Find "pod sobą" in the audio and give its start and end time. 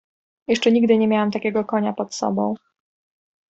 1.93-2.55